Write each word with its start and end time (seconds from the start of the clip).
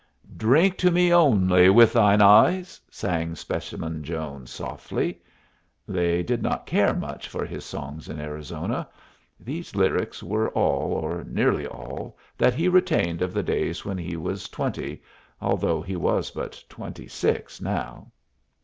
"'Drink 0.35 0.77
to 0.79 0.89
me 0.89 1.13
only 1.13 1.69
with 1.69 1.93
thine 1.93 2.23
eyes,'" 2.23 2.81
sang 2.89 3.35
Specimen 3.35 4.03
Jones, 4.03 4.49
softly. 4.49 5.21
They 5.87 6.23
did 6.23 6.41
not 6.41 6.65
care 6.65 6.95
much 6.95 7.27
for 7.29 7.45
his 7.45 7.63
songs 7.65 8.09
in 8.09 8.19
Arizona. 8.19 8.89
These 9.39 9.75
lyrics 9.75 10.23
were 10.23 10.49
all, 10.53 10.91
or 10.91 11.23
nearly 11.25 11.67
all, 11.67 12.17
that 12.35 12.55
he 12.55 12.67
retained 12.67 13.21
of 13.21 13.31
the 13.31 13.43
days 13.43 13.85
when 13.85 13.99
he 13.99 14.17
was 14.17 14.49
twenty, 14.49 15.03
although 15.39 15.83
he 15.83 15.95
was 15.95 16.31
but 16.31 16.63
twenty 16.67 17.07
six 17.07 17.61
now. 17.61 18.11